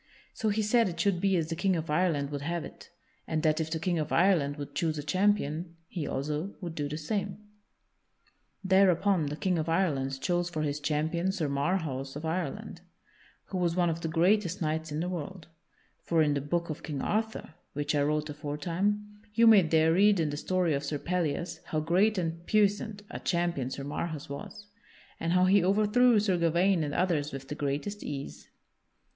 [0.33, 2.89] So he said it should be as the King of Ireland would have it,
[3.27, 6.89] and that if the King of Ireland would choose a champion, he also would do
[6.89, 7.37] the same.
[8.67, 8.97] [Sidenote:
[9.29, 11.91] The King of Ireland chooses Sir Marhaus for his champion] Thereupon the King of Ireland
[11.91, 12.81] chose for his champion Sir Marhaus of Ireland,
[13.45, 15.47] who was one of the greatest knights in the world.
[16.01, 20.19] For in the Book of King Arthur (which I wrote aforetime) you may there read
[20.19, 24.65] in the story of Sir Pellias how great and puissant a champion Sir Marhaus was,
[25.19, 28.49] and how he overthrew Sir Gawaine and others with the greatest ease.